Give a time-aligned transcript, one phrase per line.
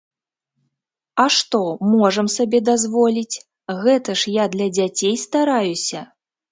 [1.23, 3.41] А што, можам сабе дазволіць,
[3.85, 5.99] гэта ж я для дзяцей стараюся!